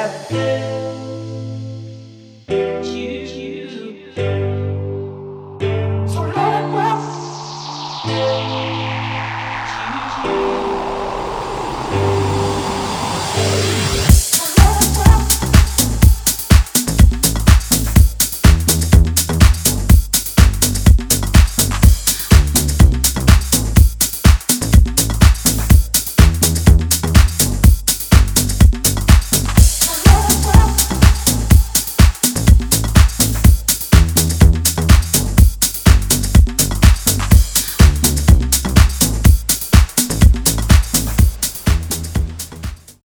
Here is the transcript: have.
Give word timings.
have. 0.00 0.99